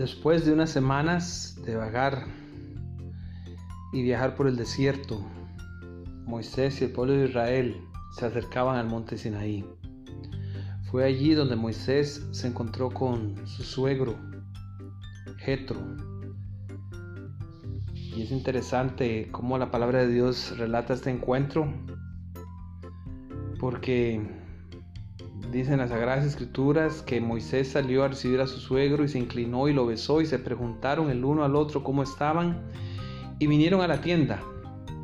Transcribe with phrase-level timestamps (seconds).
[0.00, 2.24] Después de unas semanas de vagar
[3.92, 5.22] y viajar por el desierto,
[6.24, 7.76] Moisés y el pueblo de Israel
[8.16, 9.62] se acercaban al monte Sinaí.
[10.90, 14.16] Fue allí donde Moisés se encontró con su suegro,
[15.36, 15.78] Jetro.
[17.92, 21.70] Y es interesante cómo la palabra de Dios relata este encuentro,
[23.58, 24.39] porque
[25.50, 29.66] Dicen las Sagradas Escrituras que Moisés salió a recibir a su suegro y se inclinó
[29.66, 32.62] y lo besó y se preguntaron el uno al otro cómo estaban
[33.40, 34.40] y vinieron a la tienda.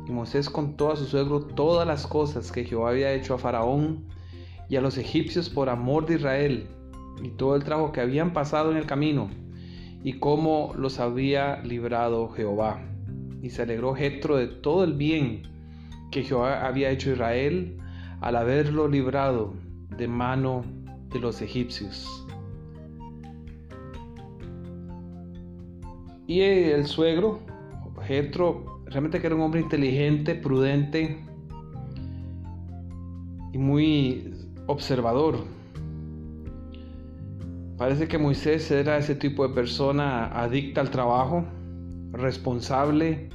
[0.07, 4.05] Y Moisés contó a su suegro todas las cosas que Jehová había hecho a Faraón
[4.69, 6.69] y a los egipcios por amor de Israel
[7.21, 9.29] y todo el trabajo que habían pasado en el camino
[10.01, 12.79] y cómo los había librado Jehová.
[13.41, 15.41] Y se alegró Jetro de todo el bien
[16.09, 17.77] que Jehová había hecho a Israel
[18.21, 20.63] al haberlo librado de mano
[21.09, 22.25] de los egipcios.
[26.27, 27.39] Y el suegro,
[28.05, 31.23] Jetro, realmente era un hombre inteligente, prudente
[33.53, 34.33] y muy
[34.65, 35.37] observador.
[37.77, 41.45] Parece que Moisés era ese tipo de persona adicta al trabajo,
[42.11, 43.29] responsable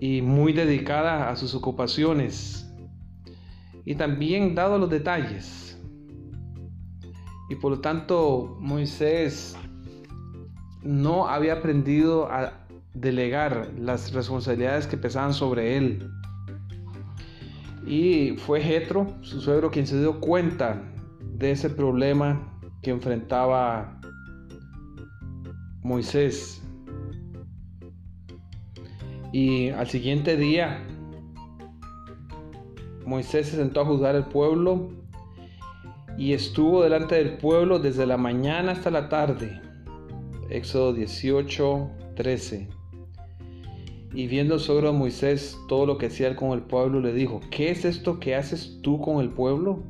[0.00, 2.71] y muy dedicada a sus ocupaciones
[3.84, 5.78] y también dado los detalles.
[7.48, 9.56] Y por lo tanto Moisés
[10.82, 16.08] no había aprendido a delegar las responsabilidades que pesaban sobre él.
[17.86, 20.82] Y fue Jetro, su suegro, quien se dio cuenta
[21.20, 24.00] de ese problema que enfrentaba
[25.82, 26.62] Moisés.
[29.32, 30.84] Y al siguiente día
[33.04, 34.90] Moisés se sentó a juzgar el pueblo
[36.16, 39.60] y estuvo delante del pueblo desde la mañana hasta la tarde.
[40.50, 42.68] Éxodo 18, 13.
[44.14, 47.70] Y viendo el de Moisés todo lo que hacía con el pueblo, le dijo, ¿qué
[47.70, 49.82] es esto que haces tú con el pueblo?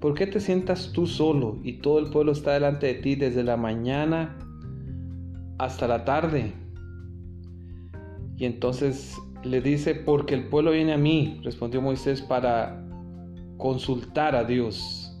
[0.00, 3.44] ¿Por qué te sientas tú solo y todo el pueblo está delante de ti desde
[3.44, 4.36] la mañana
[5.58, 6.52] hasta la tarde?
[8.36, 12.82] Y entonces le dice, porque el pueblo viene a mí, respondió Moisés, para
[13.58, 15.16] consultar a Dios.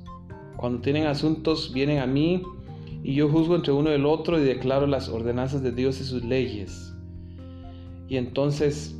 [0.56, 2.42] Cuando tienen asuntos, vienen a mí
[3.02, 6.04] y yo juzgo entre uno y el otro y declaro las ordenanzas de Dios y
[6.04, 6.94] sus leyes.
[8.08, 8.98] Y entonces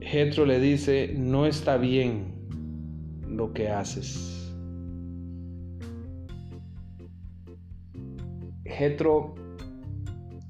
[0.00, 2.34] Jetro le dice, no está bien
[3.28, 4.52] lo que haces.
[8.64, 9.34] Jetro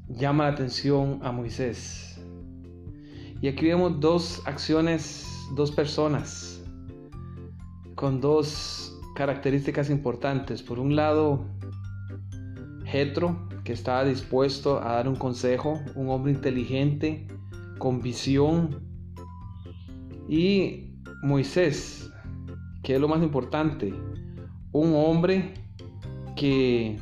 [0.09, 2.10] llama la atención a Moisés
[3.43, 6.63] y aquí vemos dos acciones, dos personas
[7.95, 10.63] con dos características importantes.
[10.63, 11.45] Por un lado,
[12.85, 17.29] Jetro, que estaba dispuesto a dar un consejo, un hombre inteligente,
[17.79, 18.81] con visión.
[20.29, 22.11] Y Moisés,
[22.83, 23.93] que es lo más importante,
[24.73, 25.53] un hombre
[26.37, 26.99] que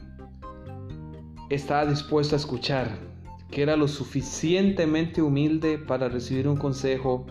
[1.50, 3.07] estaba dispuesto a escuchar,
[3.50, 7.26] que era lo suficientemente humilde para recibir un consejo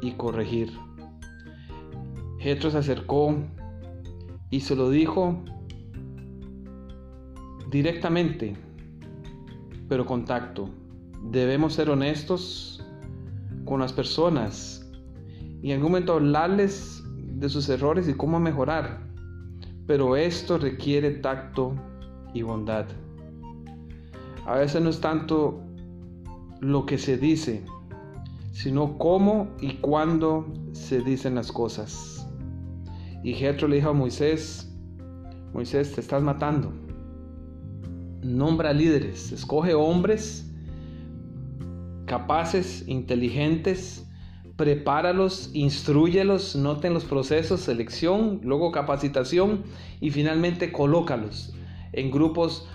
[0.00, 0.72] y corregir.
[2.38, 3.36] Jetro se acercó
[4.50, 5.44] y se lo dijo
[7.70, 8.56] directamente,
[9.88, 10.70] pero con tacto.
[11.30, 12.84] Debemos ser honestos
[13.64, 14.90] con las personas
[15.62, 19.06] y en algún momento hablarles de sus errores y cómo mejorar.
[19.86, 21.74] Pero esto requiere tacto
[22.32, 22.86] y bondad.
[24.46, 25.60] A veces no es tanto
[26.60, 27.64] lo que se dice,
[28.52, 32.28] sino cómo y cuándo se dicen las cosas.
[33.22, 34.72] Y Jetro le dijo a Moisés,
[35.52, 36.72] Moisés, te estás matando.
[38.22, 40.50] Nombra líderes, escoge hombres
[42.10, 44.04] capaces, inteligentes,
[44.56, 49.62] prepáralos, instruyelos, noten los procesos, selección, luego capacitación
[50.00, 51.54] y finalmente colócalos
[51.92, 52.68] en grupos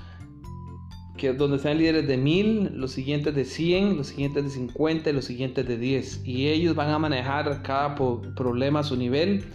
[1.18, 5.14] que donde sean líderes de mil, los siguientes de 100, los siguientes de 50 y
[5.14, 6.22] los siguientes de 10.
[6.26, 9.46] Y ellos van a manejar cada problema a su nivel.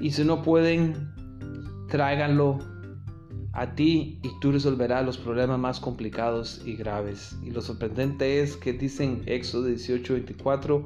[0.00, 1.12] Y si no pueden,
[1.88, 2.58] tráiganlo
[3.52, 7.36] a ti y tú resolverás los problemas más complicados y graves.
[7.42, 10.84] Y lo sorprendente es que dicen Éxodo 18, 24,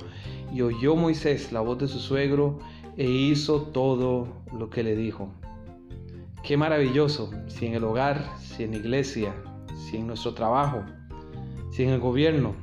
[0.53, 2.59] y oyó Moisés la voz de su suegro
[2.97, 5.31] e hizo todo lo que le dijo.
[6.43, 9.35] Qué maravilloso, si en el hogar, si en iglesia,
[9.77, 10.83] si en nuestro trabajo,
[11.71, 12.55] si en el gobierno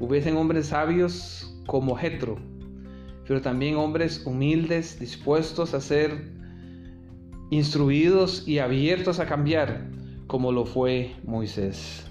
[0.00, 2.36] hubiesen hombres sabios como Jetro,
[3.26, 6.32] pero también hombres humildes, dispuestos a ser
[7.50, 9.86] instruidos y abiertos a cambiar,
[10.26, 12.06] como lo fue Moisés.